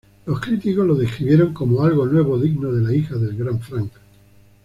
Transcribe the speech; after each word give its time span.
Los 0.25 0.39
críticos 0.41 0.87
lo 0.87 0.95
describieron 0.95 1.53
como 1.53 1.83
"Algo 1.83 2.07
Nuevo, 2.07 2.39
Digno 2.39 2.71
de 2.71 2.81
la 2.81 2.91
hija 2.95 3.17
del 3.17 3.37
gran 3.37 3.59
Frank". 3.59 3.91